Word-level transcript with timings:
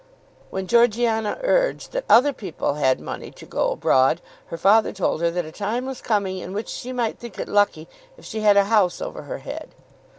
When 0.49 0.65
Georgiana 0.65 1.37
urged 1.43 1.91
that 1.91 2.05
other 2.09 2.33
people 2.33 2.73
had 2.73 2.99
money 2.99 3.29
to 3.33 3.45
go 3.45 3.69
abroad, 3.71 4.19
her 4.47 4.57
father 4.57 4.91
told 4.93 5.21
her 5.21 5.29
that 5.29 5.45
a 5.45 5.51
time 5.51 5.85
was 5.85 6.01
coming 6.01 6.39
in 6.39 6.53
which 6.53 6.69
she 6.69 6.91
might 6.91 7.19
think 7.19 7.37
it 7.37 7.47
lucky 7.47 7.87
if 8.17 8.25
she 8.25 8.39
had 8.39 8.57
a 8.57 8.63
house 8.63 8.99
over 8.99 9.21
her 9.21 9.37
head. 9.45 9.75